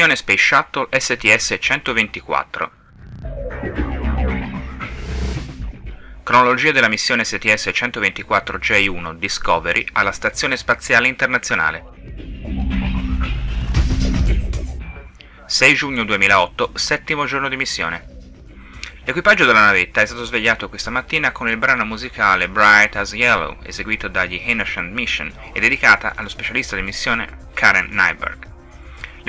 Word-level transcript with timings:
Missione 0.00 0.16
Space 0.16 0.42
Shuttle 0.42 0.88
STS-124 0.90 2.70
Cronologia 6.22 6.72
della 6.72 6.88
missione 6.88 7.22
STS-124J1 7.22 9.16
Discovery 9.16 9.84
alla 9.92 10.12
Stazione 10.12 10.56
Spaziale 10.56 11.06
Internazionale 11.06 11.84
6 15.44 15.74
giugno 15.74 16.04
2008, 16.04 16.70
settimo 16.76 17.26
giorno 17.26 17.50
di 17.50 17.56
missione. 17.56 18.06
L'equipaggio 19.04 19.44
della 19.44 19.66
navetta 19.66 20.00
è 20.00 20.06
stato 20.06 20.24
svegliato 20.24 20.70
questa 20.70 20.88
mattina 20.88 21.30
con 21.30 21.50
il 21.50 21.58
brano 21.58 21.84
musicale 21.84 22.48
Bright 22.48 22.96
as 22.96 23.12
Yellow, 23.12 23.58
eseguito 23.64 24.08
dagli 24.08 24.40
Innocent 24.46 24.94
Mission 24.94 25.30
e 25.52 25.60
dedicata 25.60 26.14
allo 26.16 26.30
specialista 26.30 26.74
di 26.74 26.80
missione 26.80 27.48
Karen 27.52 27.88
Nyberg. 27.90 28.49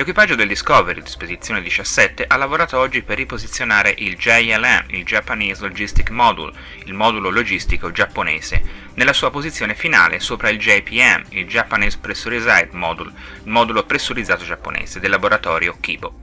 L'equipaggio 0.02 0.34
del 0.34 0.48
Discovery, 0.48 1.00
di 1.00 1.08
spedizione 1.08 1.62
17, 1.62 2.24
ha 2.26 2.36
lavorato 2.36 2.76
oggi 2.76 3.02
per 3.02 3.18
riposizionare 3.18 3.94
il 3.98 4.16
JLM, 4.16 4.86
il 4.88 5.04
Japanese 5.04 5.62
Logistic 5.62 6.10
Module, 6.10 6.52
il 6.86 6.92
modulo 6.92 7.30
logistico 7.30 7.92
giapponese, 7.92 8.60
nella 8.94 9.12
sua 9.12 9.30
posizione 9.30 9.76
finale 9.76 10.18
sopra 10.18 10.48
il 10.48 10.58
JPM, 10.58 11.26
il 11.28 11.46
Japanese 11.46 11.98
Pressurized 12.00 12.70
Module, 12.72 13.12
il 13.44 13.50
modulo 13.52 13.84
pressurizzato 13.84 14.44
giapponese 14.44 14.98
del 14.98 15.10
laboratorio 15.10 15.76
Kibo. 15.78 16.18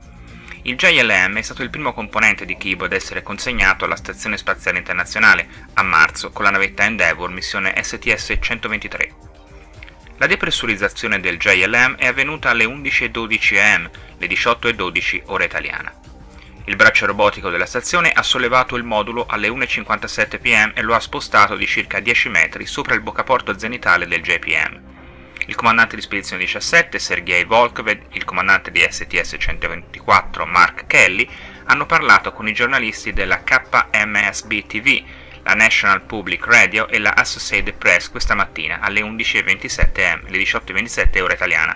Il 0.63 0.75
JLM 0.75 1.37
è 1.37 1.41
stato 1.41 1.63
il 1.63 1.69
primo 1.69 1.93
componente 1.93 2.43
di 2.43 2.57
Kibo 2.57 2.83
ad 2.83 2.91
essere 2.91 3.23
consegnato 3.23 3.85
alla 3.85 3.95
Stazione 3.95 4.35
Spaziale 4.35 4.79
Internazionale 4.79 5.47
a 5.75 5.83
marzo 5.83 6.31
con 6.31 6.43
la 6.43 6.51
navetta 6.51 6.83
Endeavour 6.83 7.29
missione 7.29 7.73
STS-123. 7.73 9.38
La 10.19 10.27
depressurizzazione 10.27 11.21
del 11.21 11.37
JLM 11.37 11.95
è 11.95 12.05
avvenuta 12.05 12.49
alle 12.49 12.65
11.12 12.65 13.57
am, 13.57 13.89
le 14.17 14.27
18.12 14.27 15.21
ora 15.27 15.45
italiana. 15.45 15.93
Il 16.65 16.75
braccio 16.75 17.05
robotico 17.05 17.49
della 17.49 17.65
stazione 17.65 18.11
ha 18.11 18.21
sollevato 18.21 18.75
il 18.75 18.83
modulo 18.83 19.25
alle 19.29 19.47
1.57 19.47 20.41
pm 20.41 20.73
e 20.75 20.81
lo 20.81 20.93
ha 20.93 20.99
spostato 20.99 21.55
di 21.55 21.65
circa 21.65 22.01
10 22.01 22.27
metri 22.27 22.65
sopra 22.65 22.95
il 22.95 23.01
boccaporto 23.01 23.57
zenitale 23.57 24.07
del 24.07 24.21
JPM. 24.21 24.81
Il 25.45 25.55
comandante 25.55 25.95
di 25.95 26.01
spedizione 26.01 26.43
17, 26.43 26.99
Sergei 26.99 27.45
Volkoved, 27.45 28.07
il 28.11 28.25
comandante 28.25 28.71
di 28.71 28.81
STS-124, 28.81 30.45
Mark 30.45 30.85
Kelly, 30.85 31.29
hanno 31.63 31.85
parlato 31.85 32.33
con 32.33 32.45
i 32.45 32.53
giornalisti 32.53 33.13
della 33.13 33.41
KMSB 33.41 34.65
TV 34.67 35.01
la 35.49 35.55
National 35.55 36.03
Public 36.03 36.45
Radio 36.45 36.87
e 36.87 36.99
la 36.99 37.13
Associated 37.15 37.73
Press 37.73 38.11
questa 38.11 38.35
mattina 38.35 38.81
alle 38.81 39.01
11.27 39.01 40.11
am, 40.11 40.21
le 40.27 40.37
18.27 40.37 41.21
ora 41.21 41.33
italiana, 41.33 41.75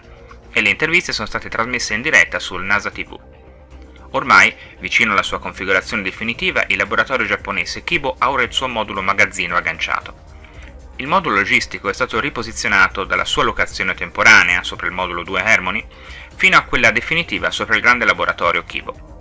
e 0.51 0.61
le 0.61 0.69
interviste 0.69 1.11
sono 1.11 1.25
state 1.25 1.49
trasmesse 1.49 1.95
in 1.95 2.03
diretta 2.03 2.37
sul 2.37 2.63
NASA 2.63 2.91
TV. 2.91 3.19
Ormai, 4.11 4.53
vicino 4.77 5.13
alla 5.13 5.23
sua 5.23 5.39
configurazione 5.39 6.03
definitiva, 6.03 6.63
il 6.67 6.77
laboratorio 6.77 7.25
giapponese 7.25 7.83
Kibo 7.83 8.15
ha 8.19 8.29
ora 8.29 8.43
il 8.43 8.53
suo 8.53 8.67
modulo 8.67 9.01
magazzino 9.01 9.55
agganciato. 9.55 10.13
Il 10.97 11.07
modulo 11.07 11.37
logistico 11.37 11.89
è 11.89 11.93
stato 11.93 12.19
riposizionato 12.19 13.05
dalla 13.05 13.25
sua 13.25 13.43
locazione 13.43 13.95
temporanea 13.95 14.61
sopra 14.61 14.85
il 14.85 14.93
modulo 14.93 15.23
2 15.23 15.41
Harmony 15.41 15.83
fino 16.35 16.57
a 16.57 16.61
quella 16.61 16.91
definitiva 16.91 17.49
sopra 17.49 17.75
il 17.75 17.81
grande 17.81 18.05
laboratorio 18.05 18.63
Kibo. 18.63 19.12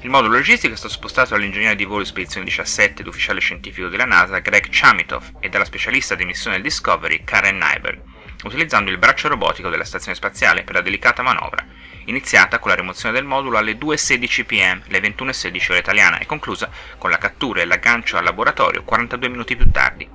Il 0.00 0.10
modulo 0.10 0.34
logistico 0.34 0.74
è 0.74 0.76
stato 0.76 0.94
spostato 0.94 1.30
dall'ingegnere 1.30 1.74
di 1.74 1.84
volo 1.84 2.04
Spedizione 2.04 2.46
17 2.46 3.02
ed 3.02 3.08
ufficiale 3.08 3.40
scientifico 3.40 3.88
della 3.88 4.04
NASA 4.04 4.38
Greg 4.38 4.68
Chamitov 4.70 5.38
e 5.40 5.48
dalla 5.48 5.64
specialista 5.64 6.14
di 6.14 6.24
missione 6.24 6.54
del 6.54 6.64
Discovery 6.64 7.24
Karen 7.24 7.58
Nyberg, 7.58 8.00
utilizzando 8.44 8.92
il 8.92 8.98
braccio 8.98 9.26
robotico 9.26 9.68
della 9.68 9.84
stazione 9.84 10.14
spaziale 10.14 10.62
per 10.62 10.76
la 10.76 10.82
delicata 10.82 11.22
manovra, 11.22 11.66
iniziata 12.04 12.60
con 12.60 12.70
la 12.70 12.76
rimozione 12.76 13.16
del 13.16 13.24
modulo 13.24 13.58
alle 13.58 13.72
2.16 13.72 14.44
pm, 14.46 14.82
le 14.86 15.00
21.16 15.00 15.70
ora 15.70 15.80
italiana, 15.80 16.18
e 16.18 16.26
conclusa 16.26 16.70
con 16.96 17.10
la 17.10 17.18
cattura 17.18 17.60
e 17.60 17.64
l'aggancio 17.64 18.16
al 18.16 18.24
laboratorio 18.24 18.84
42 18.84 19.28
minuti 19.28 19.56
più 19.56 19.68
tardi. 19.72 20.08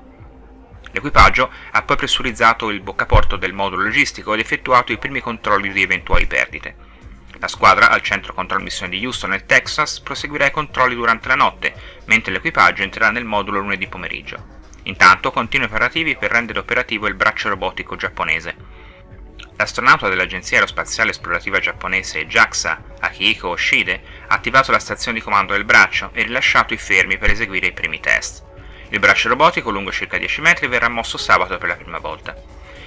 L'equipaggio 0.91 1.51
ha 1.71 1.81
poi 1.81 1.97
pressurizzato 1.97 2.69
il 2.69 2.79
boccaporto 2.79 3.35
del 3.35 3.51
modulo 3.51 3.83
logistico 3.83 4.33
ed 4.33 4.39
effettuato 4.39 4.93
i 4.93 4.97
primi 4.97 5.19
controlli 5.19 5.73
di 5.73 5.81
eventuali 5.81 6.25
perdite. 6.25 6.91
La 7.39 7.47
squadra, 7.47 7.89
al 7.89 8.01
centro 8.01 8.33
controllo 8.33 8.63
missione 8.63 8.95
di 8.95 9.05
Houston 9.05 9.31
nel 9.31 9.45
Texas, 9.45 9.99
proseguirà 9.99 10.45
i 10.45 10.51
controlli 10.51 10.95
durante 10.95 11.27
la 11.27 11.35
notte, 11.35 11.73
mentre 12.05 12.31
l'equipaggio 12.31 12.83
entrerà 12.83 13.11
nel 13.11 13.25
modulo 13.25 13.59
lunedì 13.59 13.87
pomeriggio. 13.87 14.61
Intanto 14.83 15.31
continua 15.31 15.65
i 15.65 15.69
preparativi 15.69 16.15
per 16.15 16.31
rendere 16.31 16.59
operativo 16.59 17.07
il 17.07 17.15
braccio 17.15 17.49
robotico 17.49 17.95
giapponese. 17.95 18.55
L'astronauta 19.55 20.09
dell'Agenzia 20.09 20.57
Aerospaziale 20.57 21.11
Esplorativa 21.11 21.59
Giapponese 21.59 22.25
JAXA, 22.25 22.83
Akihiko 22.99 23.49
Oshide, 23.49 24.01
ha 24.27 24.35
attivato 24.35 24.71
la 24.71 24.79
stazione 24.79 25.19
di 25.19 25.23
comando 25.23 25.53
del 25.53 25.63
braccio 25.63 26.09
e 26.13 26.23
rilasciato 26.23 26.73
i 26.73 26.77
fermi 26.77 27.17
per 27.17 27.29
eseguire 27.29 27.67
i 27.67 27.73
primi 27.73 27.99
test. 27.99 28.43
Il 28.89 28.99
braccio 28.99 29.29
robotico, 29.29 29.69
lungo 29.69 29.91
circa 29.91 30.17
10 30.17 30.41
metri, 30.41 30.67
verrà 30.67 30.89
mosso 30.89 31.17
sabato 31.17 31.57
per 31.57 31.69
la 31.69 31.75
prima 31.75 31.99
volta. 31.99 32.35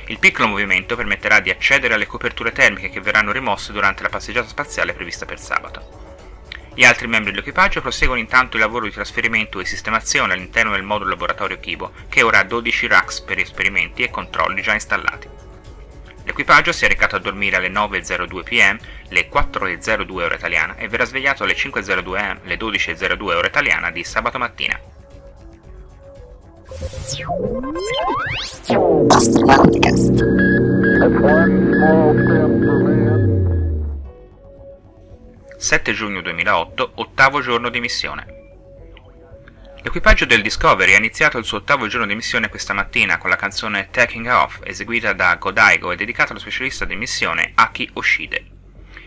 Il 0.08 0.18
piccolo 0.20 0.46
movimento 0.46 0.94
permetterà 0.94 1.40
di 1.40 1.50
accedere 1.50 1.94
alle 1.94 2.06
coperture 2.06 2.52
termiche 2.52 2.90
che 2.90 3.00
verranno 3.00 3.32
rimosse 3.32 3.72
durante 3.72 4.04
la 4.04 4.08
passeggiata 4.08 4.46
spaziale 4.46 4.94
prevista 4.94 5.26
per 5.26 5.40
sabato. 5.40 6.04
Gli 6.76 6.84
altri 6.84 7.08
membri 7.08 7.30
dell'equipaggio 7.30 7.80
proseguono 7.80 8.20
intanto 8.20 8.56
il 8.56 8.62
lavoro 8.62 8.84
di 8.84 8.92
trasferimento 8.92 9.58
e 9.58 9.64
sistemazione 9.64 10.34
all'interno 10.34 10.72
del 10.72 10.82
modulo 10.82 11.10
laboratorio 11.10 11.58
Kibo, 11.58 11.92
che 12.08 12.22
ora 12.22 12.38
ha 12.38 12.44
12 12.44 12.86
racks 12.86 13.20
per 13.22 13.38
esperimenti 13.38 14.02
e 14.02 14.10
controlli 14.10 14.62
già 14.62 14.74
installati. 14.74 15.28
L'equipaggio 16.22 16.72
si 16.72 16.84
è 16.84 16.88
recato 16.88 17.16
a 17.16 17.20
dormire 17.20 17.56
alle 17.56 17.70
9.02 17.70 18.42
pm, 18.42 18.78
le 19.08 19.28
4.02 19.28 20.12
ora 20.22 20.34
italiana, 20.34 20.76
e 20.76 20.86
verrà 20.86 21.04
svegliato 21.04 21.44
alle 21.44 21.54
5.02 21.54 22.16
am, 22.16 22.40
le 22.42 22.56
12.02 22.56 23.22
ora 23.22 23.46
italiana 23.46 23.90
di 23.90 24.04
sabato 24.04 24.38
mattina. 24.38 24.78
Astronautcast. 29.08 30.12
7 35.56 35.92
giugno 35.94 36.20
2008, 36.20 36.92
ottavo 36.96 37.40
giorno 37.40 37.70
di 37.70 37.80
missione. 37.80 38.26
L'equipaggio 39.80 40.26
del 40.26 40.42
Discovery 40.42 40.92
ha 40.92 40.98
iniziato 40.98 41.38
il 41.38 41.46
suo 41.46 41.56
ottavo 41.58 41.86
giorno 41.86 42.06
di 42.06 42.14
missione 42.14 42.50
questa 42.50 42.74
mattina 42.74 43.16
con 43.16 43.30
la 43.30 43.36
canzone 43.36 43.88
Taking 43.90 44.26
Off, 44.26 44.60
eseguita 44.62 45.14
da 45.14 45.36
Godaigo 45.36 45.92
e 45.92 45.96
dedicata 45.96 46.32
allo 46.32 46.40
specialista 46.40 46.84
di 46.84 46.96
missione 46.96 47.52
Aki 47.54 47.90
Oshide. 47.94 48.44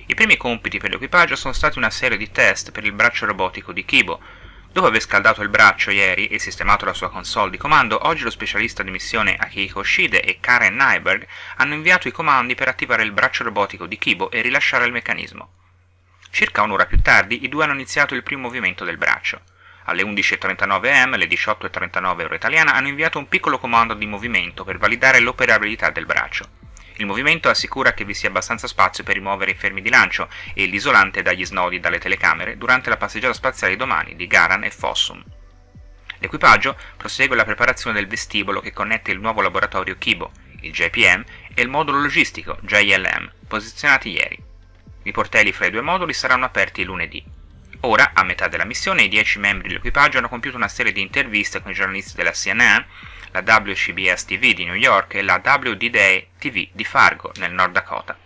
I 0.07 0.15
primi 0.15 0.37
compiti 0.37 0.79
per 0.79 0.89
l'equipaggio 0.89 1.35
sono 1.35 1.53
stati 1.53 1.77
una 1.77 1.91
serie 1.91 2.17
di 2.17 2.31
test 2.31 2.71
per 2.71 2.83
il 2.83 2.93
braccio 2.93 3.27
robotico 3.27 3.71
di 3.71 3.85
Kibo, 3.85 4.19
Dopo 4.71 4.85
aver 4.85 5.01
scaldato 5.01 5.41
il 5.41 5.49
braccio 5.49 5.89
ieri 5.89 6.27
e 6.27 6.37
sistemato 6.37 6.85
la 6.85 6.93
sua 6.93 7.09
console 7.09 7.49
di 7.49 7.57
comando, 7.57 8.07
oggi 8.07 8.23
lo 8.23 8.29
specialista 8.29 8.83
di 8.83 8.91
missione 8.91 9.35
Akihiko 9.35 9.81
Shide 9.81 10.21
e 10.21 10.39
Karen 10.39 10.75
Nyberg 10.75 11.25
hanno 11.55 11.73
inviato 11.73 12.07
i 12.07 12.11
comandi 12.11 12.53
per 12.53 12.67
attivare 12.67 13.01
il 13.01 13.11
braccio 13.11 13.43
robotico 13.43 13.87
di 13.87 13.97
Kibo 13.97 14.29
e 14.29 14.41
rilasciare 14.41 14.85
il 14.85 14.91
meccanismo. 14.91 15.53
Circa 16.29 16.61
un'ora 16.61 16.85
più 16.85 17.01
tardi 17.01 17.43
i 17.43 17.49
due 17.49 17.63
hanno 17.63 17.73
iniziato 17.73 18.13
il 18.13 18.21
primo 18.21 18.43
movimento 18.43 18.85
del 18.85 18.97
braccio. 18.97 19.41
Alle 19.85 20.03
11.39 20.03 20.93
am, 20.93 21.13
alle 21.13 21.25
18.39 21.25 22.23
ora 22.25 22.35
italiana, 22.35 22.75
hanno 22.75 22.89
inviato 22.89 23.17
un 23.17 23.27
piccolo 23.27 23.57
comando 23.57 23.95
di 23.95 24.05
movimento 24.05 24.63
per 24.63 24.77
validare 24.77 25.19
l'operabilità 25.19 25.89
del 25.89 26.05
braccio. 26.05 26.58
Il 26.99 27.05
movimento 27.05 27.47
assicura 27.47 27.93
che 27.93 28.03
vi 28.03 28.13
sia 28.13 28.27
abbastanza 28.27 28.67
spazio 28.67 29.05
per 29.05 29.13
rimuovere 29.13 29.51
i 29.51 29.55
fermi 29.55 29.81
di 29.81 29.89
lancio 29.89 30.27
e 30.53 30.65
l'isolante 30.65 31.21
dagli 31.21 31.45
snodi 31.45 31.79
dalle 31.79 31.97
telecamere 31.97 32.57
durante 32.57 32.89
la 32.89 32.97
passeggiata 32.97 33.31
spaziale 33.31 33.77
domani 33.77 34.17
di 34.17 34.27
Garan 34.27 34.65
e 34.65 34.69
Fossum. 34.69 35.23
L'equipaggio 36.17 36.77
prosegue 36.97 37.37
la 37.37 37.45
preparazione 37.45 37.95
del 37.95 38.09
vestibolo 38.09 38.59
che 38.59 38.73
connette 38.73 39.11
il 39.11 39.21
nuovo 39.21 39.39
laboratorio 39.39 39.95
Kibo, 39.97 40.31
il 40.59 40.73
JPM 40.73 41.23
e 41.53 41.61
il 41.61 41.69
modulo 41.69 42.01
logistico 42.01 42.57
JLM, 42.63 43.31
posizionati 43.47 44.09
ieri. 44.09 44.37
I 45.03 45.11
portelli 45.13 45.53
fra 45.53 45.67
i 45.67 45.71
due 45.71 45.79
moduli 45.79 46.11
saranno 46.11 46.43
aperti 46.43 46.83
lunedì. 46.83 47.23
Ora, 47.83 48.11
a 48.13 48.23
metà 48.23 48.49
della 48.49 48.65
missione, 48.65 49.03
i 49.03 49.07
dieci 49.07 49.39
membri 49.39 49.69
dell'equipaggio 49.69 50.17
hanno 50.17 50.27
compiuto 50.27 50.57
una 50.57 50.67
serie 50.67 50.91
di 50.91 50.99
interviste 50.99 51.61
con 51.61 51.71
i 51.71 51.75
giornalisti 51.75 52.17
della 52.17 52.31
CNN 52.31 52.81
la 53.31 53.43
WCBS 53.45 54.25
TV 54.25 54.53
di 54.53 54.65
New 54.65 54.75
York 54.75 55.15
e 55.15 55.21
la 55.21 55.41
WD-Day 55.43 56.29
TV 56.39 56.67
di 56.71 56.83
Fargo, 56.83 57.31
nel 57.37 57.53
Nord 57.53 57.73
Dakota. 57.73 58.17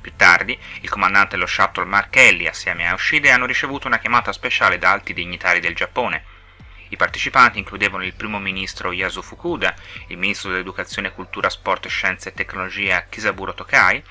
Più 0.00 0.12
tardi, 0.16 0.58
il 0.80 0.88
comandante 0.88 1.34
dello 1.34 1.46
shuttle 1.46 1.84
Mark 1.84 2.10
Kelly 2.10 2.46
assieme 2.46 2.88
a 2.88 2.94
Oshide 2.94 3.30
hanno 3.30 3.46
ricevuto 3.46 3.88
una 3.88 3.98
chiamata 3.98 4.32
speciale 4.32 4.78
da 4.78 4.92
alti 4.92 5.12
dignitari 5.12 5.60
del 5.60 5.74
Giappone. 5.74 6.24
I 6.90 6.96
partecipanti 6.96 7.58
includevano 7.58 8.04
il 8.04 8.14
primo 8.14 8.38
ministro 8.38 8.92
Yasu 8.92 9.20
Fukuda, 9.20 9.74
il 10.06 10.16
ministro 10.16 10.50
dell'educazione, 10.50 11.12
cultura, 11.12 11.50
sport, 11.50 11.88
scienze 11.88 12.30
e 12.30 12.32
tecnologia 12.32 13.04
Kisaburo 13.08 13.52
Tokai, 13.52 14.02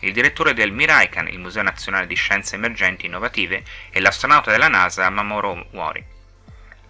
il 0.00 0.12
direttore 0.12 0.52
del 0.52 0.72
Miraikan, 0.72 1.28
il 1.28 1.38
Museo 1.38 1.62
Nazionale 1.62 2.06
di 2.06 2.14
Scienze 2.14 2.56
Emergenti 2.56 3.04
e 3.04 3.08
Innovative, 3.08 3.64
e 3.90 4.00
l'astronauta 4.00 4.50
della 4.50 4.68
NASA 4.68 5.08
Mamoru 5.08 5.68
Mori. 5.70 6.15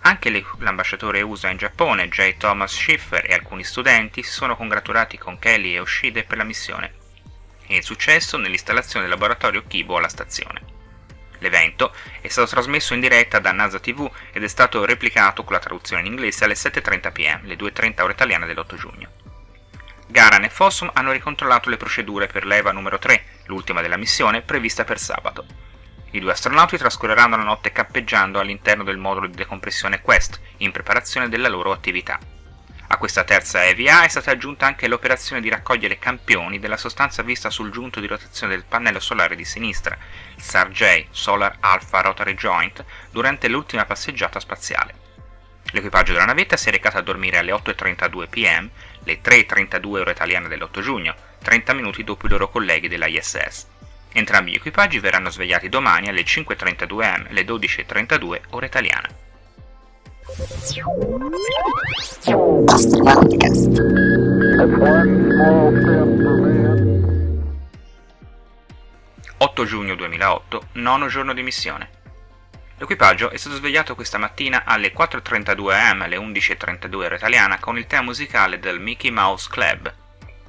Anche 0.06 0.30
l'ambasciatore 0.58 1.20
USA 1.20 1.50
in 1.50 1.56
Giappone, 1.56 2.08
J. 2.08 2.36
Thomas 2.36 2.72
Schiffer, 2.72 3.28
e 3.28 3.34
alcuni 3.34 3.64
studenti 3.64 4.22
si 4.22 4.30
sono 4.30 4.54
congratulati 4.54 5.18
con 5.18 5.36
Kelly 5.36 5.74
e 5.74 5.80
Oshide 5.80 6.22
per 6.22 6.36
la 6.36 6.44
missione. 6.44 6.92
e 7.66 7.74
il 7.74 7.82
successo 7.82 8.36
nell'installazione 8.36 9.06
del 9.06 9.12
laboratorio 9.12 9.64
Kibo 9.66 9.96
alla 9.96 10.08
stazione. 10.08 10.62
L'evento 11.38 11.92
è 12.20 12.28
stato 12.28 12.48
trasmesso 12.48 12.94
in 12.94 13.00
diretta 13.00 13.40
da 13.40 13.50
NASA 13.50 13.80
TV 13.80 14.08
ed 14.30 14.44
è 14.44 14.46
stato 14.46 14.84
replicato 14.84 15.42
con 15.42 15.54
la 15.54 15.58
traduzione 15.58 16.02
in 16.02 16.12
inglese 16.12 16.44
alle 16.44 16.54
7.30 16.54 17.10
pm, 17.10 17.40
le 17.42 17.56
2.30 17.56 18.02
ore 18.02 18.12
italiane 18.12 18.46
dell'8 18.46 18.76
giugno. 18.76 19.10
Garan 20.06 20.44
e 20.44 20.50
Fossum 20.50 20.88
hanno 20.94 21.10
ricontrollato 21.10 21.68
le 21.68 21.76
procedure 21.76 22.28
per 22.28 22.46
l'EVA 22.46 22.70
numero 22.70 23.00
3, 23.00 23.24
l'ultima 23.46 23.80
della 23.80 23.96
missione, 23.96 24.42
prevista 24.42 24.84
per 24.84 25.00
sabato. 25.00 25.65
I 26.12 26.20
due 26.20 26.32
astronauti 26.32 26.76
trascorreranno 26.76 27.36
la 27.36 27.42
notte 27.42 27.72
cappeggiando 27.72 28.38
all'interno 28.38 28.84
del 28.84 28.96
modulo 28.96 29.26
di 29.26 29.36
decompressione 29.36 30.00
Quest, 30.00 30.40
in 30.58 30.72
preparazione 30.72 31.28
della 31.28 31.48
loro 31.48 31.72
attività. 31.72 32.18
A 32.88 32.98
questa 32.98 33.24
terza 33.24 33.64
EVA 33.64 34.04
è 34.04 34.08
stata 34.08 34.30
aggiunta 34.30 34.64
anche 34.64 34.86
l'operazione 34.86 35.42
di 35.42 35.48
raccogliere 35.48 35.98
campioni 35.98 36.60
della 36.60 36.76
sostanza 36.76 37.22
vista 37.22 37.50
sul 37.50 37.72
giunto 37.72 37.98
di 37.98 38.06
rotazione 38.06 38.54
del 38.54 38.64
pannello 38.64 39.00
solare 39.00 39.34
di 39.34 39.44
sinistra, 39.44 39.98
SAR-J, 40.36 41.06
Solar 41.10 41.56
Alpha 41.58 42.00
Rotary 42.00 42.34
Joint, 42.34 42.84
durante 43.10 43.48
l'ultima 43.48 43.84
passeggiata 43.84 44.38
spaziale. 44.38 44.94
L'equipaggio 45.72 46.12
della 46.12 46.26
navetta 46.26 46.56
si 46.56 46.68
è 46.68 46.70
recato 46.70 46.96
a 46.96 47.02
dormire 47.02 47.38
alle 47.38 47.52
8.32 47.52 48.28
pm, 48.28 48.70
le 49.02 49.20
3.32 49.20 49.98
ore 49.98 50.12
italiane 50.12 50.46
dell'8 50.46 50.80
giugno, 50.80 51.14
30 51.42 51.72
minuti 51.72 52.04
dopo 52.04 52.26
i 52.26 52.30
loro 52.30 52.48
colleghi 52.48 52.86
della 52.86 53.06
ISS. 53.06 53.74
Entrambi 54.16 54.52
gli 54.52 54.54
equipaggi 54.54 54.98
verranno 54.98 55.28
svegliati 55.28 55.68
domani 55.68 56.08
alle 56.08 56.22
5.32 56.22 57.02
am, 57.04 57.26
le 57.28 57.42
12.32 57.42 58.40
ore 58.52 58.64
italiane. 58.64 59.08
Astronauticast. 62.64 63.78
8 69.36 69.64
giugno 69.66 69.94
2008, 69.94 70.68
nono 70.72 71.08
giorno 71.08 71.34
di 71.34 71.42
missione. 71.42 71.90
L'equipaggio 72.78 73.28
è 73.28 73.36
stato 73.36 73.56
svegliato 73.56 73.94
questa 73.94 74.16
mattina 74.16 74.62
alle 74.64 74.94
4.32 74.94 75.72
am, 75.74 76.00
alle 76.00 76.16
11.32 76.16 76.94
ora 76.94 77.16
italiana, 77.16 77.58
con 77.58 77.76
il 77.76 77.86
tema 77.86 78.04
musicale 78.04 78.58
del 78.58 78.80
Mickey 78.80 79.10
Mouse 79.10 79.46
Club. 79.50 80.04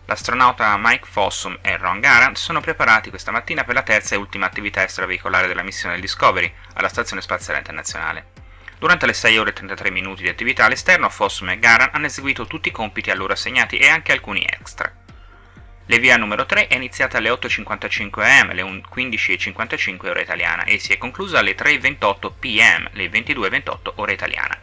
L'astronauta 0.08 0.74
Mike 0.80 1.06
Fossum 1.06 1.60
e 1.62 1.76
Ron 1.76 2.00
Garant 2.00 2.38
sono 2.38 2.62
preparati 2.62 3.10
questa 3.10 3.32
mattina 3.32 3.66
per 3.66 3.76
la 3.76 3.84
terza 3.84 4.16
e 4.16 4.18
ultima 4.18 4.46
attività 4.46 4.82
extraveicolare 4.82 5.48
della 5.48 5.64
missione 5.64 6.00
Discovery 6.00 6.50
alla 6.76 6.88
Stazione 6.88 7.22
Spaziale 7.22 7.60
Internazionale. 7.60 8.28
Durante 8.80 9.06
le 9.06 9.12
6 9.12 9.38
ore 9.38 9.50
e 9.50 9.54
33 9.54 9.92
minuti 9.92 10.24
di 10.24 10.30
attività 10.30 10.64
all'esterno, 10.64 11.10
Fossum 11.10 11.50
e 11.50 11.60
Garan 11.60 11.90
hanno 11.92 12.06
eseguito 12.06 12.48
tutti 12.48 12.70
i 12.70 12.72
compiti 12.72 13.12
a 13.12 13.16
loro 13.16 13.34
assegnati 13.34 13.78
e 13.78 13.90
anche 13.90 14.14
alcuni 14.14 14.46
extra. 14.48 14.90
L'EVA 15.88 16.16
numero 16.16 16.46
3 16.46 16.68
è 16.68 16.76
iniziata 16.76 17.18
alle 17.18 17.30
8.55 17.30 18.22
am, 18.22 18.54
le 18.54 18.64
15.55 18.64 20.08
ora 20.08 20.22
italiana, 20.22 20.64
e 20.64 20.80
si 20.80 20.94
è 20.94 20.98
conclusa 20.98 21.40
alle 21.40 21.54
3.28 21.54 22.32
pm, 22.40 22.90
le 22.94 23.08
22.28 23.08 23.92
ora 23.96 24.12
italiana. 24.14 24.58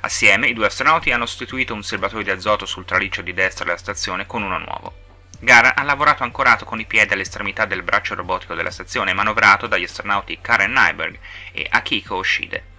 Assieme, 0.00 0.48
i 0.48 0.52
due 0.52 0.66
astronauti 0.66 1.10
hanno 1.10 1.26
sostituito 1.26 1.74
un 1.74 1.82
serbatoio 1.82 2.22
di 2.22 2.30
azoto 2.30 2.66
sul 2.66 2.84
traliccio 2.84 3.22
di 3.22 3.34
destra 3.34 3.64
della 3.64 3.76
stazione 3.76 4.26
con 4.26 4.42
uno 4.42 4.58
nuovo. 4.58 5.06
Garan 5.40 5.72
ha 5.76 5.82
lavorato 5.82 6.22
ancorato 6.22 6.64
con 6.64 6.80
i 6.80 6.86
piedi 6.86 7.12
all'estremità 7.12 7.64
del 7.64 7.82
braccio 7.82 8.14
robotico 8.14 8.54
della 8.54 8.70
stazione, 8.70 9.12
manovrato 9.12 9.66
dagli 9.66 9.84
astronauti 9.84 10.38
Karen 10.40 10.72
Nyberg 10.72 11.18
e 11.52 11.66
Akiko 11.68 12.16
Oshide. 12.16 12.76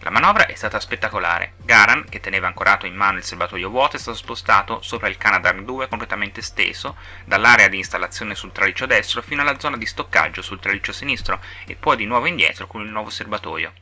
La 0.00 0.10
manovra 0.10 0.44
è 0.44 0.54
stata 0.54 0.80
spettacolare. 0.80 1.54
Garan, 1.64 2.06
che 2.10 2.20
teneva 2.20 2.46
ancorato 2.46 2.84
in 2.84 2.94
mano 2.94 3.16
il 3.16 3.24
serbatoio 3.24 3.70
vuoto, 3.70 3.96
è 3.96 3.98
stato 3.98 4.18
spostato 4.18 4.82
sopra 4.82 5.08
il 5.08 5.16
Canadarm 5.16 5.64
2 5.64 5.88
completamente 5.88 6.42
steso, 6.42 6.96
dall'area 7.24 7.68
di 7.68 7.78
installazione 7.78 8.34
sul 8.34 8.52
traliccio 8.52 8.84
destro 8.84 9.22
fino 9.22 9.40
alla 9.40 9.58
zona 9.58 9.78
di 9.78 9.86
stoccaggio 9.86 10.42
sul 10.42 10.60
traliccio 10.60 10.92
sinistro 10.92 11.40
e 11.66 11.74
poi 11.74 11.96
di 11.96 12.04
nuovo 12.04 12.26
indietro 12.26 12.66
con 12.66 12.82
il 12.82 12.90
nuovo 12.90 13.08
serbatoio. 13.08 13.72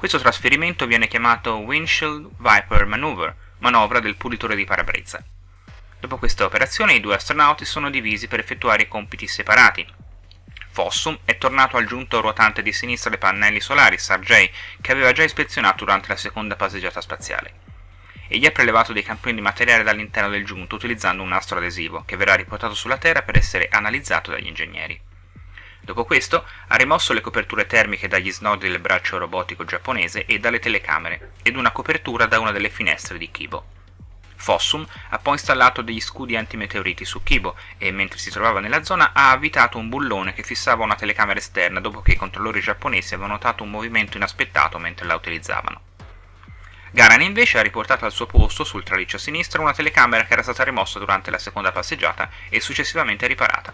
Questo 0.00 0.18
trasferimento 0.18 0.86
viene 0.86 1.08
chiamato 1.08 1.56
Windshield 1.56 2.30
Viper 2.38 2.86
Maneuver, 2.86 3.34
manovra 3.58 4.00
del 4.00 4.16
pulitore 4.16 4.56
di 4.56 4.64
parabrezza. 4.64 5.22
Dopo 6.00 6.16
questa 6.16 6.46
operazione 6.46 6.94
i 6.94 7.00
due 7.00 7.16
astronauti 7.16 7.66
sono 7.66 7.90
divisi 7.90 8.26
per 8.26 8.38
effettuare 8.38 8.88
compiti 8.88 9.26
separati, 9.26 9.86
Fossum 10.70 11.18
è 11.26 11.36
tornato 11.36 11.76
al 11.76 11.84
giunto 11.84 12.22
ruotante 12.22 12.62
di 12.62 12.72
sinistra 12.72 13.10
dei 13.10 13.18
pannelli 13.18 13.60
solari 13.60 13.98
SAR-J 13.98 14.50
che 14.80 14.92
aveva 14.92 15.12
già 15.12 15.22
ispezionato 15.22 15.84
durante 15.84 16.08
la 16.08 16.16
seconda 16.16 16.56
passeggiata 16.56 17.02
spaziale. 17.02 17.52
Egli 18.26 18.46
ha 18.46 18.52
prelevato 18.52 18.94
dei 18.94 19.02
campioni 19.02 19.36
di 19.36 19.42
materiale 19.42 19.82
dall'interno 19.82 20.30
del 20.30 20.46
giunto 20.46 20.76
utilizzando 20.76 21.22
un 21.22 21.28
nastro 21.28 21.58
adesivo 21.58 22.04
che 22.06 22.16
verrà 22.16 22.36
riportato 22.36 22.72
sulla 22.72 22.96
Terra 22.96 23.20
per 23.20 23.36
essere 23.36 23.68
analizzato 23.70 24.30
dagli 24.30 24.46
ingegneri. 24.46 24.98
Dopo 25.80 26.04
questo 26.04 26.46
ha 26.68 26.76
rimosso 26.76 27.12
le 27.12 27.20
coperture 27.20 27.66
termiche 27.66 28.08
dagli 28.08 28.30
snodi 28.30 28.68
del 28.68 28.78
braccio 28.78 29.18
robotico 29.18 29.64
giapponese 29.64 30.26
e 30.26 30.38
dalle 30.38 30.58
telecamere 30.58 31.32
ed 31.42 31.56
una 31.56 31.72
copertura 31.72 32.26
da 32.26 32.38
una 32.38 32.52
delle 32.52 32.70
finestre 32.70 33.18
di 33.18 33.30
Kibo. 33.30 33.64
Fossum 34.40 34.86
ha 35.10 35.18
poi 35.18 35.34
installato 35.34 35.82
degli 35.82 36.00
scudi 36.00 36.34
antimeteoriti 36.34 37.04
su 37.04 37.22
Kibo 37.22 37.56
e, 37.76 37.90
mentre 37.92 38.18
si 38.18 38.30
trovava 38.30 38.60
nella 38.60 38.82
zona, 38.82 39.12
ha 39.12 39.30
avvitato 39.30 39.76
un 39.76 39.88
bullone 39.88 40.32
che 40.32 40.42
fissava 40.42 40.82
una 40.82 40.94
telecamera 40.94 41.38
esterna 41.38 41.80
dopo 41.80 42.00
che 42.00 42.12
i 42.12 42.16
controllori 42.16 42.60
giapponesi 42.60 43.12
avevano 43.12 43.34
notato 43.34 43.62
un 43.62 43.70
movimento 43.70 44.16
inaspettato 44.16 44.78
mentre 44.78 45.06
la 45.06 45.14
utilizzavano. 45.14 45.82
Garan 46.92 47.20
invece 47.20 47.58
ha 47.58 47.62
riportato 47.62 48.04
al 48.04 48.12
suo 48.12 48.26
posto, 48.26 48.64
sul 48.64 48.82
traliccio 48.82 49.18
sinistro, 49.18 49.62
una 49.62 49.74
telecamera 49.74 50.24
che 50.24 50.32
era 50.32 50.42
stata 50.42 50.64
rimossa 50.64 50.98
durante 50.98 51.30
la 51.30 51.38
seconda 51.38 51.70
passeggiata 51.70 52.30
e 52.48 52.60
successivamente 52.60 53.26
riparata. 53.26 53.72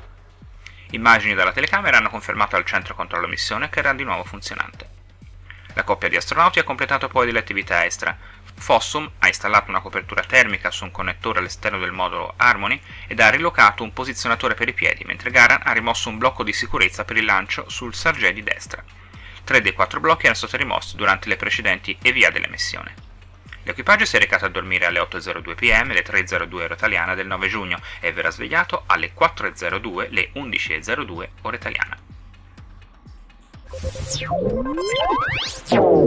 Immagini 0.90 1.34
dalla 1.34 1.52
telecamera 1.52 1.98
hanno 1.98 2.10
confermato 2.10 2.56
al 2.56 2.64
centro 2.64 2.94
controllo 2.94 3.26
missione 3.26 3.68
che 3.68 3.80
era 3.80 3.92
di 3.92 4.04
nuovo 4.04 4.24
funzionante. 4.24 4.88
La 5.74 5.84
coppia 5.84 6.08
di 6.08 6.16
astronauti 6.16 6.58
ha 6.58 6.64
completato 6.64 7.08
poi 7.08 7.26
delle 7.26 7.40
attività 7.40 7.84
extra, 7.84 8.16
Fossum 8.58 9.10
ha 9.18 9.26
installato 9.26 9.70
una 9.70 9.80
copertura 9.80 10.22
termica 10.22 10.70
su 10.70 10.84
un 10.84 10.90
connettore 10.90 11.38
all'esterno 11.38 11.78
del 11.78 11.92
modulo 11.92 12.34
Harmony 12.36 12.80
ed 13.06 13.20
ha 13.20 13.28
rilocato 13.28 13.82
un 13.82 13.92
posizionatore 13.92 14.54
per 14.54 14.68
i 14.68 14.72
piedi, 14.72 15.04
mentre 15.04 15.30
Garan 15.30 15.60
ha 15.62 15.72
rimosso 15.72 16.08
un 16.08 16.18
blocco 16.18 16.42
di 16.42 16.52
sicurezza 16.52 17.04
per 17.04 17.16
il 17.16 17.26
lancio 17.26 17.68
sul 17.68 17.94
Sargé 17.94 18.32
di 18.32 18.42
destra. 18.42 18.82
Tre 19.44 19.60
dei 19.60 19.74
quattro 19.74 20.00
blocchi 20.00 20.22
erano 20.22 20.36
stati 20.36 20.56
rimossi 20.56 20.96
durante 20.96 21.28
le 21.28 21.36
precedenti 21.36 21.96
e 22.02 22.12
via 22.12 22.30
della 22.30 22.48
missione. 22.48 23.05
L'equipaggio 23.66 24.04
si 24.04 24.14
è 24.14 24.20
recato 24.20 24.44
a 24.44 24.48
dormire 24.48 24.86
alle 24.86 25.00
8.02 25.00 25.56
pm, 25.56 25.92
le 25.92 26.04
3.02 26.04 26.54
ora 26.54 26.74
italiana 26.74 27.16
del 27.16 27.26
9 27.26 27.48
giugno 27.48 27.80
e 27.98 28.12
verrà 28.12 28.30
svegliato 28.30 28.84
alle 28.86 29.10
4.02, 29.12 30.06
le 30.10 30.30
11.02 30.36 31.28
ora 31.42 31.56
italiana. 31.56 31.98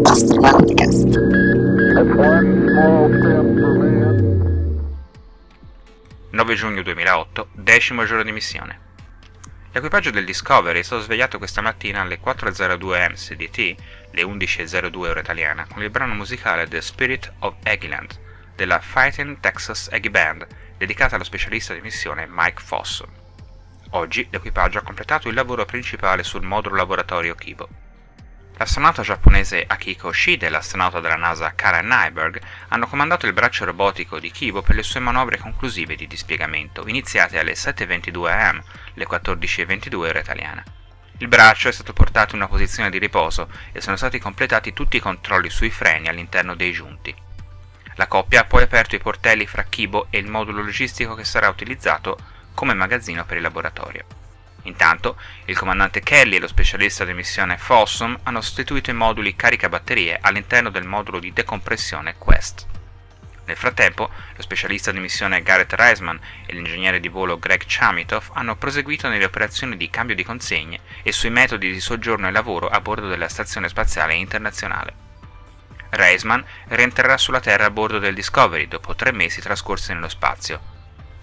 Astronauticast. 0.05 1.17
9 6.31 6.55
giugno 6.55 6.81
2008, 6.81 7.47
decimo 7.51 8.05
giorno 8.05 8.23
di 8.23 8.31
missione. 8.31 8.88
L'equipaggio 9.71 10.09
del 10.09 10.25
Discovery 10.25 10.79
è 10.79 10.83
stato 10.83 11.03
svegliato 11.03 11.37
questa 11.37 11.61
mattina 11.61 12.01
alle 12.01 12.19
4.02 12.19 13.11
MCDT, 13.11 13.81
le 14.11 14.23
11.02 14.23 14.97
ora 14.97 15.19
italiana, 15.19 15.67
con 15.71 15.83
il 15.83 15.91
brano 15.91 16.15
musicale 16.15 16.67
The 16.67 16.81
Spirit 16.81 17.31
of 17.39 17.53
Aggieland 17.63 18.27
della 18.55 18.79
Fighting 18.79 19.39
Texas 19.39 19.87
Aggie 19.91 20.09
Band, 20.09 20.45
dedicata 20.75 21.15
allo 21.15 21.23
specialista 21.23 21.73
di 21.73 21.81
missione 21.81 22.27
Mike 22.27 22.61
Foss. 22.61 23.03
Oggi 23.91 24.27
l'equipaggio 24.31 24.79
ha 24.79 24.81
completato 24.81 25.29
il 25.29 25.35
lavoro 25.35 25.63
principale 25.65 26.23
sul 26.23 26.41
modulo 26.41 26.75
laboratorio 26.75 27.35
Kibo. 27.35 27.78
L'astronauta 28.59 29.03
giapponese 29.03 29.63
Akiko 29.65 30.11
Shide 30.11 30.47
e 30.47 30.49
l'astronauta 30.49 30.99
della 30.99 31.15
NASA 31.15 31.53
Karen 31.55 31.87
Nyberg 31.87 32.41
hanno 32.67 32.87
comandato 32.87 33.25
il 33.25 33.31
braccio 33.31 33.63
robotico 33.63 34.19
di 34.19 34.31
Kibo 34.31 34.61
per 34.61 34.75
le 34.75 34.83
sue 34.83 34.99
manovre 34.99 35.37
conclusive 35.37 35.95
di 35.95 36.07
dispiegamento, 36.07 36.85
iniziate 36.85 37.39
alle 37.39 37.53
7.22 37.53 38.29
am, 38.29 38.61
le 38.95 39.07
14.22 39.07 39.95
ora 39.95 40.19
italiana. 40.19 40.61
Il 41.19 41.29
braccio 41.29 41.69
è 41.69 41.71
stato 41.71 41.93
portato 41.93 42.35
in 42.35 42.41
una 42.41 42.49
posizione 42.49 42.89
di 42.89 42.97
riposo 42.97 43.49
e 43.71 43.79
sono 43.79 43.95
stati 43.95 44.19
completati 44.19 44.73
tutti 44.73 44.97
i 44.97 45.01
controlli 45.01 45.49
sui 45.49 45.69
freni 45.69 46.09
all'interno 46.09 46.53
dei 46.53 46.73
giunti. 46.73 47.15
La 47.95 48.07
coppia 48.07 48.41
ha 48.41 48.45
poi 48.45 48.63
aperto 48.63 48.93
i 48.93 48.99
portelli 48.99 49.47
fra 49.47 49.63
Kibo 49.63 50.07
e 50.09 50.17
il 50.17 50.27
modulo 50.27 50.61
logistico 50.61 51.15
che 51.15 51.23
sarà 51.23 51.47
utilizzato 51.47 52.17
come 52.53 52.73
magazzino 52.73 53.23
per 53.23 53.37
il 53.37 53.43
laboratorio. 53.43 54.18
Intanto, 54.69 55.17
il 55.45 55.57
comandante 55.57 55.99
Kelly 55.99 56.35
e 56.35 56.39
lo 56.39 56.47
specialista 56.47 57.03
di 57.03 57.13
missione 57.13 57.57
Fossum 57.57 58.17
hanno 58.23 58.39
sostituito 58.39 58.91
i 58.91 58.93
moduli 58.93 59.35
caricabatterie 59.35 60.19
all'interno 60.21 60.69
del 60.69 60.85
modulo 60.85 61.19
di 61.19 61.33
decompressione 61.33 62.15
Quest. 62.17 62.67
Nel 63.45 63.57
frattempo, 63.57 64.11
lo 64.35 64.41
specialista 64.43 64.91
di 64.91 64.99
missione 64.99 65.41
Garrett 65.41 65.73
Reisman 65.73 66.19
e 66.45 66.53
l'ingegnere 66.53 66.99
di 66.99 67.07
volo 67.07 67.39
Greg 67.39 67.63
Chamitov 67.65 68.29
hanno 68.33 68.55
proseguito 68.55 69.09
nelle 69.09 69.25
operazioni 69.25 69.75
di 69.75 69.89
cambio 69.89 70.15
di 70.15 70.23
consegne 70.23 70.81
e 71.01 71.11
sui 71.11 71.31
metodi 71.31 71.71
di 71.71 71.79
soggiorno 71.79 72.27
e 72.27 72.31
lavoro 72.31 72.69
a 72.69 72.79
bordo 72.79 73.07
della 73.07 73.27
Stazione 73.27 73.69
Spaziale 73.69 74.13
Internazionale. 74.13 74.93
Reisman 75.89 76.45
rientrerà 76.67 77.17
sulla 77.17 77.39
Terra 77.39 77.65
a 77.65 77.71
bordo 77.71 77.97
del 77.97 78.13
Discovery 78.13 78.67
dopo 78.67 78.93
tre 78.93 79.11
mesi 79.11 79.41
trascorsi 79.41 79.93
nello 79.93 80.09
spazio. 80.09 80.77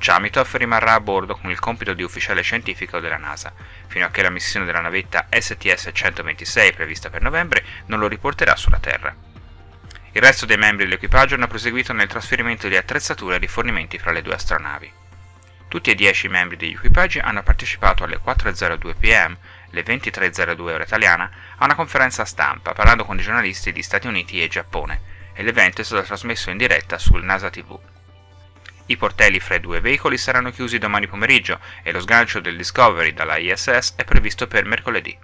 Chamitov 0.08 0.54
rimarrà 0.54 0.92
a 0.92 1.00
bordo 1.00 1.34
con 1.34 1.50
il 1.50 1.58
compito 1.58 1.92
di 1.92 2.04
ufficiale 2.04 2.40
scientifico 2.40 3.00
della 3.00 3.16
NASA, 3.16 3.52
fino 3.88 4.06
a 4.06 4.10
che 4.10 4.22
la 4.22 4.30
missione 4.30 4.64
della 4.64 4.78
navetta 4.78 5.26
STS-126, 5.28 6.74
prevista 6.74 7.10
per 7.10 7.22
novembre, 7.22 7.64
non 7.86 7.98
lo 7.98 8.06
riporterà 8.06 8.54
sulla 8.54 8.78
Terra. 8.78 9.12
Il 10.12 10.22
resto 10.22 10.46
dei 10.46 10.58
membri 10.58 10.84
dell'equipaggio 10.84 11.34
hanno 11.34 11.48
proseguito 11.48 11.92
nel 11.92 12.06
trasferimento 12.06 12.68
di 12.68 12.76
attrezzature 12.76 13.34
e 13.34 13.38
rifornimenti 13.38 13.98
fra 13.98 14.12
le 14.12 14.22
due 14.22 14.34
astronavi. 14.34 14.92
Tutti 15.66 15.90
e 15.90 15.96
dieci 15.96 16.28
membri 16.28 16.56
degli 16.56 16.74
equipaggi 16.74 17.18
hanno 17.18 17.42
partecipato 17.42 18.04
alle 18.04 18.20
4.02 18.24 18.94
pm, 18.96 19.36
le 19.70 19.82
23.02 19.82 20.60
ora 20.60 20.84
italiana, 20.84 21.28
a 21.56 21.64
una 21.64 21.74
conferenza 21.74 22.24
stampa 22.24 22.74
parlando 22.74 23.04
con 23.04 23.18
i 23.18 23.22
giornalisti 23.22 23.72
di 23.72 23.82
Stati 23.82 24.06
Uniti 24.06 24.40
e 24.40 24.46
Giappone, 24.46 25.00
e 25.32 25.42
l'evento 25.42 25.80
è 25.80 25.84
stato 25.84 26.02
trasmesso 26.02 26.50
in 26.50 26.58
diretta 26.58 26.96
sul 26.96 27.24
NASA 27.24 27.50
TV. 27.50 27.76
I 28.88 28.96
portelli 28.96 29.40
fra 29.40 29.56
i 29.56 29.60
due 29.60 29.80
veicoli 29.80 30.16
saranno 30.16 30.50
chiusi 30.50 30.78
domani 30.78 31.08
pomeriggio 31.08 31.58
e 31.82 31.90
lo 31.90 32.00
sgancio 32.00 32.38
del 32.40 32.56
Discovery 32.56 33.12
dalla 33.12 33.36
ISS 33.36 33.94
è 33.96 34.04
previsto 34.04 34.46
per 34.46 34.64
mercoledì. 34.64 35.16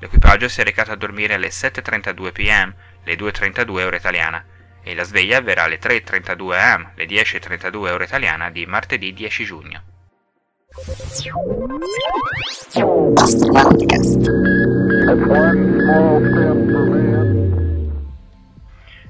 L'equipaggio 0.00 0.48
si 0.48 0.60
è 0.60 0.64
recato 0.64 0.90
a 0.90 0.96
dormire 0.96 1.34
alle 1.34 1.48
7.32 1.48 2.32
pm, 2.32 2.74
le 3.04 3.14
2.32 3.14 3.84
ora 3.84 3.96
italiana, 3.96 4.44
e 4.82 4.94
la 4.94 5.04
sveglia 5.04 5.38
avverrà 5.38 5.64
alle 5.64 5.78
3.32 5.78 6.58
am, 6.58 6.90
le 6.94 7.06
10.32 7.06 7.76
ora 7.90 8.04
italiana 8.04 8.50
di 8.50 8.66
martedì 8.66 9.12
10 9.12 9.44
giugno. 9.44 9.82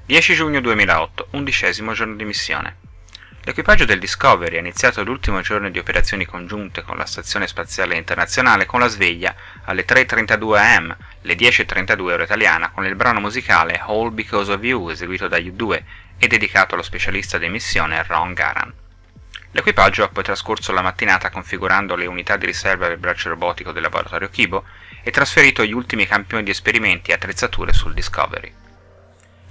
10 0.05 0.33
giugno 0.33 0.59
2008, 0.59 1.27
undicesimo 1.31 1.93
giorno 1.93 2.15
di 2.15 2.25
missione. 2.25 2.89
L'equipaggio 3.43 3.85
del 3.85 3.97
Discovery 3.97 4.57
ha 4.57 4.59
iniziato 4.59 5.03
l'ultimo 5.03 5.41
giorno 5.41 5.71
di 5.71 5.79
operazioni 5.79 6.25
congiunte 6.25 6.83
con 6.83 6.95
la 6.95 7.07
Stazione 7.07 7.47
Spaziale 7.47 7.95
Internazionale 7.95 8.67
con 8.67 8.79
la 8.79 8.87
sveglia 8.87 9.33
alle 9.63 9.83
3.32 9.83 10.57
am, 10.57 10.95
le 11.21 11.33
10.32 11.33 12.01
ora 12.01 12.23
italiana, 12.23 12.69
con 12.69 12.85
il 12.85 12.93
brano 12.93 13.19
musicale 13.19 13.81
All 13.83 14.13
Because 14.13 14.51
of 14.51 14.63
You 14.63 14.89
eseguito 14.89 15.27
da 15.27 15.37
U2 15.37 15.83
e 16.19 16.27
dedicato 16.27 16.75
allo 16.75 16.83
specialista 16.83 17.39
di 17.39 17.49
missione 17.49 18.03
Ron 18.03 18.33
Garan. 18.33 18.71
L'equipaggio 19.53 20.03
ha 20.03 20.09
poi 20.09 20.23
trascorso 20.23 20.71
la 20.71 20.83
mattinata 20.83 21.31
configurando 21.31 21.95
le 21.95 22.05
unità 22.05 22.37
di 22.37 22.45
riserva 22.45 22.87
del 22.89 22.99
braccio 22.99 23.29
robotico 23.29 23.71
del 23.71 23.81
laboratorio 23.81 24.29
Kibo 24.29 24.65
e 25.01 25.09
trasferito 25.09 25.65
gli 25.65 25.73
ultimi 25.73 26.05
campioni 26.05 26.43
di 26.43 26.51
esperimenti 26.51 27.09
e 27.09 27.15
attrezzature 27.15 27.73
sul 27.73 27.95
Discovery. 27.95 28.60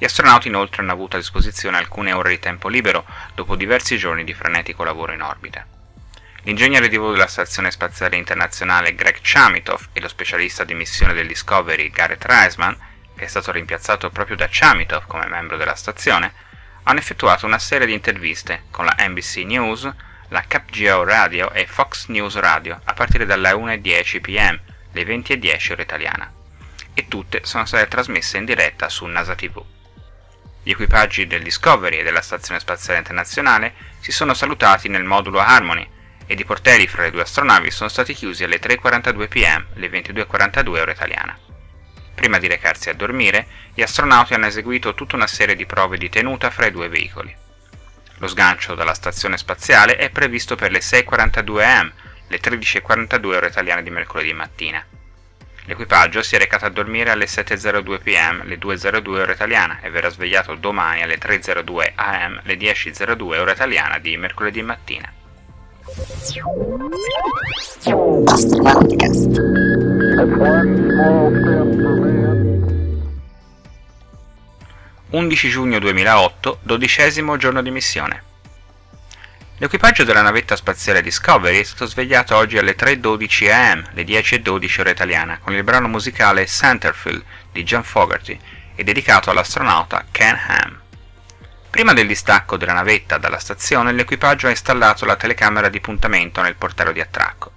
Gli 0.01 0.07
astronauti 0.07 0.49
inoltre 0.49 0.81
hanno 0.81 0.93
avuto 0.93 1.17
a 1.17 1.19
disposizione 1.19 1.77
alcune 1.77 2.15
ore 2.15 2.31
di 2.31 2.39
tempo 2.39 2.69
libero 2.69 3.05
dopo 3.35 3.55
diversi 3.55 3.99
giorni 3.99 4.25
di 4.25 4.33
frenetico 4.33 4.83
lavoro 4.83 5.13
in 5.13 5.21
orbita. 5.21 5.67
L'ingegnere 6.45 6.89
di 6.89 6.97
volo 6.97 7.13
della 7.13 7.27
Stazione 7.27 7.71
Spaziale 7.71 8.17
Internazionale 8.17 8.95
Greg 8.95 9.19
Chamitov 9.21 9.89
e 9.93 10.01
lo 10.01 10.09
specialista 10.09 10.65
di 10.65 10.73
missione 10.73 11.13
del 11.13 11.27
Discovery 11.27 11.91
Gareth 11.91 12.25
Reisman, 12.25 12.75
che 13.15 13.27
è 13.27 13.29
stato 13.29 13.53
rimpiazzato 13.53 14.09
proprio 14.09 14.37
da 14.37 14.49
Chamitov 14.51 15.05
come 15.07 15.27
membro 15.27 15.59
della 15.59 15.75
stazione, 15.75 16.33
hanno 16.85 16.99
effettuato 16.99 17.45
una 17.45 17.59
serie 17.59 17.87
di 17.87 17.93
interviste 17.93 18.63
con 18.71 18.87
la 18.87 18.97
NBC 18.99 19.45
News, 19.45 19.87
la 20.29 20.45
CapGeo 20.49 21.05
Radio 21.05 21.53
e 21.53 21.67
Fox 21.67 22.07
News 22.07 22.37
Radio 22.37 22.81
a 22.85 22.95
partire 22.95 23.27
dalle 23.27 23.51
1.10 23.51 24.21
pm, 24.23 24.59
le 24.93 25.03
20.10 25.03 25.73
ora 25.73 25.83
italiana, 25.83 26.33
e 26.95 27.07
tutte 27.07 27.43
sono 27.45 27.67
state 27.67 27.87
trasmesse 27.87 28.39
in 28.39 28.47
diretta 28.47 28.89
su 28.89 29.05
NASA 29.05 29.35
TV. 29.35 29.63
Gli 30.63 30.73
equipaggi 30.73 31.27
del 31.27 31.43
Discovery 31.43 31.99
e 31.99 32.03
della 32.03 32.21
Stazione 32.21 32.61
Spaziale 32.61 32.99
Internazionale 32.99 33.75
si 34.01 34.13
sono 34.13 34.35
salutati 34.35 34.89
nel 34.89 35.05
modulo 35.05 35.39
Harmony 35.39 35.89
ed 36.27 36.39
i 36.39 36.45
portelli 36.45 36.87
fra 36.87 37.03
le 37.03 37.11
due 37.11 37.23
astronavi 37.23 37.71
sono 37.71 37.89
stati 37.89 38.15
chiusi 38.15 38.45
alle 38.45 38.61
3.42 38.61 39.29
pm, 39.29 39.67
le 39.75 39.89
22.42 39.89 40.69
ora 40.79 40.93
italiana. 40.93 41.37
Prima 42.15 42.39
di 42.39 42.47
recarsi 42.47 42.91
a 42.91 42.95
dormire, 42.95 43.47
gli 43.75 43.83
astronauti 43.83 44.35
hanno 44.35 44.47
eseguito 44.47 44.95
tutta 44.95 45.17
una 45.17 45.27
serie 45.27 45.57
di 45.57 45.65
prove 45.65 45.97
di 45.97 46.11
tenuta 46.11 46.51
fra 46.51 46.67
i 46.67 46.71
due 46.71 46.89
veicoli. 46.89 47.35
Lo 48.19 48.29
sgancio 48.29 48.75
dalla 48.75 48.93
stazione 48.93 49.39
spaziale 49.39 49.97
è 49.97 50.11
previsto 50.11 50.55
per 50.55 50.71
le 50.71 50.81
6.42 50.81 51.63
am, 51.65 51.93
le 52.29 52.39
13.42 52.39 53.35
ore 53.35 53.47
italiane 53.47 53.83
di 53.83 53.91
mercoledì 53.91 54.35
mattina. 54.35 54.85
L'equipaggio 55.65 56.23
si 56.23 56.35
è 56.35 56.39
recato 56.39 56.65
a 56.65 56.71
dormire 56.71 57.11
alle 57.11 57.27
7.02 57.27 58.01
pm, 58.03 58.45
le 58.45 58.59
2.02 58.59 59.09
ora 59.11 59.33
italiana, 59.33 59.81
e 59.81 59.91
verrà 59.91 60.09
svegliato 60.09 60.55
domani 60.55 61.03
alle 61.03 61.19
3.02 61.19 61.93
am, 61.95 62.41
le 62.45 62.55
10.02 62.55 63.39
ora 63.39 63.53
italiana 63.53 63.99
di 63.99 64.17
mercoledì 64.17 64.63
mattina. 64.63 65.13
Astronauticast. 68.25 69.41
11 75.11 75.49
giugno 75.49 75.79
2008, 75.81 76.59
dodicesimo 76.63 77.37
giorno 77.37 77.63
di 77.63 77.71
missione. 77.71 78.30
L'equipaggio 79.61 80.05
della 80.05 80.23
navetta 80.23 80.57
spaziale 80.57 81.03
Discovery 81.03 81.61
è 81.61 81.65
stato 81.65 81.85
svegliato 81.85 82.35
oggi 82.35 82.57
alle 82.57 82.75
3.12 82.75 83.53
am, 83.53 83.85
le 83.93 84.05
10.12 84.05 84.81
ora 84.81 84.89
italiana, 84.89 85.39
con 85.39 85.53
il 85.53 85.63
brano 85.63 85.87
musicale 85.87 86.47
Centerfield 86.47 87.23
di 87.53 87.63
John 87.63 87.83
Fogerty 87.83 88.41
e 88.75 88.83
dedicato 88.85 89.29
all'astronauta 89.29 90.07
Ken 90.11 90.35
Ham. 90.47 90.81
Prima 91.69 91.93
del 91.93 92.07
distacco 92.07 92.57
della 92.57 92.73
navetta 92.73 93.19
dalla 93.19 93.39
stazione, 93.39 93.93
l'equipaggio 93.93 94.47
ha 94.47 94.51
installato 94.51 95.05
la 95.05 95.17
telecamera 95.17 95.69
di 95.69 95.79
puntamento 95.79 96.41
nel 96.41 96.57
portello 96.57 96.93
di 96.93 97.03
attracco. 97.03 97.53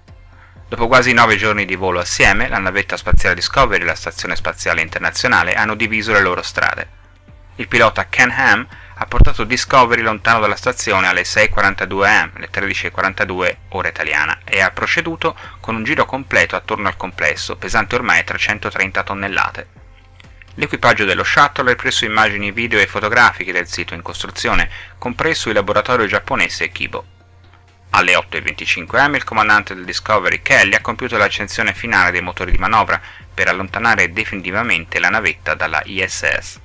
Dopo 0.68 0.88
quasi 0.88 1.14
nove 1.14 1.38
giorni 1.38 1.64
di 1.64 1.76
volo 1.76 2.02
assieme, 2.02 2.50
la 2.50 2.60
navetta 2.60 2.98
spaziale 2.98 3.36
Discovery 3.36 3.82
e 3.82 3.86
la 3.86 3.96
Stazione 3.96 4.36
Spaziale 4.36 4.82
Internazionale 4.82 5.54
hanno 5.54 5.76
diviso 5.76 6.12
le 6.12 6.22
loro 6.22 6.42
strade. 6.42 6.86
Il 7.56 7.70
pilota 7.70 8.08
Ken 8.10 8.30
Ham 8.30 8.68
ha 9.04 9.06
portato 9.06 9.44
Discovery 9.44 10.02
lontano 10.02 10.40
dalla 10.40 10.56
stazione 10.56 11.08
alle 11.08 11.24
6.42 11.24 12.06
am, 12.06 12.32
le 12.38 12.50
13.42 12.50 13.56
ora 13.70 13.90
italiana, 13.90 14.40
e 14.46 14.62
ha 14.62 14.72
proceduto 14.72 15.36
con 15.60 15.76
un 15.76 15.84
giro 15.84 16.06
completo 16.06 16.56
attorno 16.56 16.88
al 16.88 16.96
complesso, 16.96 17.58
pesante 17.58 17.96
ormai 17.96 18.24
330 18.24 19.04
tonnellate. 19.04 19.68
L'equipaggio 20.56 21.04
dello 21.04 21.24
shuttle 21.24 21.72
ha 21.72 21.76
preso 21.76 22.06
immagini 22.06 22.52
video 22.52 22.80
e 22.80 22.88
fotografiche 22.88 23.52
del 23.52 23.68
sito 23.68 23.94
in 23.94 24.02
costruzione, 24.02 24.70
compreso 24.98 25.50
il 25.50 25.56
laboratorio 25.56 26.06
giapponese 26.06 26.70
Kibo. 26.70 27.06
Alle 27.90 28.14
8.25 28.14 28.98
am 29.00 29.16
il 29.16 29.26
comandante 29.26 29.76
del 29.76 29.84
Discovery 29.84 30.42
Kelly 30.42 30.76
ha 30.76 30.82
compiuto 30.82 31.18
l'accensione 31.18 31.74
finale 31.74 32.12
dei 32.12 32.22
motori 32.22 32.52
di 32.52 32.58
manovra 32.58 33.02
per 33.34 33.50
allontanare 33.50 34.14
definitivamente 34.14 35.00
la 35.00 35.10
navetta 35.10 35.56
dalla 35.56 35.82
ISS. 35.84 36.63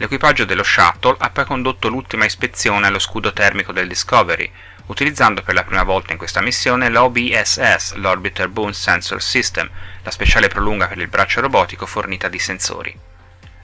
L'equipaggio 0.00 0.46
dello 0.46 0.62
shuttle 0.62 1.16
ha 1.18 1.28
poi 1.28 1.44
condotto 1.44 1.88
l'ultima 1.88 2.24
ispezione 2.24 2.86
allo 2.86 2.98
scudo 2.98 3.34
termico 3.34 3.70
del 3.70 3.86
Discovery, 3.86 4.50
utilizzando 4.86 5.42
per 5.42 5.52
la 5.52 5.62
prima 5.62 5.82
volta 5.82 6.12
in 6.12 6.18
questa 6.18 6.40
missione 6.40 6.88
l'OBSS, 6.88 7.96
l'Orbiter 7.96 8.48
Boom 8.48 8.70
Sensor 8.70 9.20
System, 9.20 9.68
la 10.02 10.10
speciale 10.10 10.48
prolunga 10.48 10.86
per 10.86 10.96
il 10.96 11.08
braccio 11.08 11.42
robotico 11.42 11.84
fornita 11.84 12.28
di 12.28 12.38
sensori. 12.38 12.98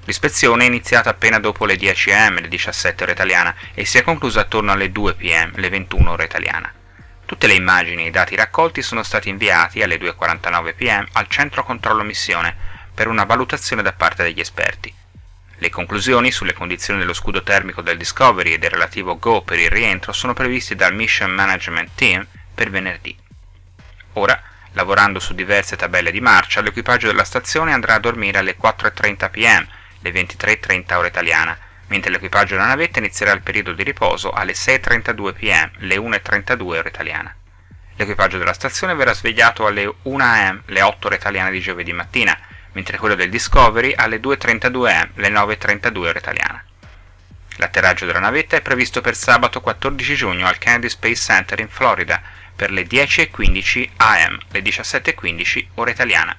L'ispezione 0.05 0.65
è 0.65 0.67
iniziata 0.67 1.09
appena 1.09 1.39
dopo 1.39 1.65
le 1.65 1.75
10 1.75 2.13
am, 2.13 2.39
le 2.39 2.49
17 2.49 3.05
ore 3.05 3.13
italiana, 3.13 3.55
e 3.73 3.87
si 3.87 3.97
è 3.97 4.03
conclusa 4.03 4.41
attorno 4.41 4.73
alle 4.73 4.93
2 4.93 5.15
pm, 5.15 5.53
le 5.55 5.71
21 5.71 6.11
ore 6.11 6.25
italiana. 6.25 6.71
Tutte 7.25 7.47
le 7.47 7.55
immagini 7.55 8.05
e 8.05 8.09
i 8.09 8.11
dati 8.11 8.37
raccolti 8.37 8.83
sono 8.83 9.03
stati 9.03 9.31
inviati 9.31 9.83
alle 9.83 9.97
2.49 9.97 10.75
pm 10.75 11.09
al 11.13 11.29
centro 11.29 11.65
controllo 11.65 12.03
missione 12.03 12.55
per 12.93 13.09
una 13.09 13.25
valutazione 13.25 13.81
da 13.81 13.95
parte 13.95 14.23
degli 14.23 14.41
esperti. 14.41 14.93
Le 15.59 15.71
conclusioni 15.71 16.31
sulle 16.31 16.53
condizioni 16.53 16.99
dello 16.99 17.15
scudo 17.15 17.43
termico 17.43 17.81
del 17.81 17.97
Discovery 17.97 18.53
e 18.53 18.59
del 18.59 18.71
relativo 18.71 19.19
Go 19.19 19.41
per 19.41 19.59
il 19.59 19.71
rientro 19.71 20.13
sono 20.13 20.35
previste 20.35 20.75
dal 20.75 20.95
Mission 20.95 21.31
Management 21.31 21.91
Team 21.95 22.27
per 22.55 22.69
venerdì. 22.69 23.17
Ora, 24.15 24.39
lavorando 24.73 25.19
su 25.19 25.35
diverse 25.35 25.77
tabelle 25.77 26.11
di 26.11 26.21
marcia, 26.21 26.61
l'equipaggio 26.61 27.07
della 27.07 27.25
stazione 27.25 27.73
andrà 27.73 27.95
a 27.95 27.99
dormire 27.99 28.39
alle 28.39 28.57
4.30 28.61 29.31
pm, 29.31 29.67
le 30.01 30.11
23.30 30.11 30.95
ora 30.95 31.07
italiana, 31.07 31.59
mentre 31.87 32.11
l'equipaggio 32.11 32.55
della 32.55 32.67
navetta 32.67 32.99
inizierà 32.99 33.33
il 33.33 33.41
periodo 33.41 33.73
di 33.73 33.83
riposo 33.83 34.33
alle 34.33 34.53
6.32 34.53 35.33
pm, 35.33 35.71
le 35.79 35.97
1.32 35.97 36.63
ora 36.67 36.89
italiana. 36.89 37.35
L'equipaggio 37.97 38.37
della 38.37 38.53
stazione 38.53 38.95
verrà 38.95 39.15
svegliato 39.15 39.67
alle 39.67 39.91
1 40.03 40.23
am, 40.23 40.63
le 40.67 40.83
8 40.83 41.07
ore 41.07 41.17
italiane 41.17 41.51
di 41.51 41.61
giovedì 41.61 41.95
mattina, 41.95 42.39
mentre 42.77 42.99
quello 42.99 43.15
del 43.15 43.31
Discovery 43.31 43.95
alle 43.97 44.21
2.32 44.21 44.93
am, 44.93 45.09
le 45.15 45.31
9.32 45.31 45.97
ora 45.97 46.19
italiana. 46.19 46.63
L'atterraggio 47.57 48.05
della 48.05 48.19
navetta 48.19 48.55
è 48.55 48.61
previsto 48.61 49.01
per 49.01 49.17
sabato 49.17 49.63
14 49.63 50.15
giugno 50.15 50.47
al 50.47 50.59
Kennedy 50.59 50.91
Space 50.91 51.23
Center 51.23 51.59
in 51.61 51.71
Florida 51.71 52.21
per 52.55 52.71
le 52.71 52.87
10.15 52.87 53.89
am, 53.97 54.39
le 54.51 54.61
17.15 54.61 55.67
ora 55.77 55.91
italiana. 55.91 56.37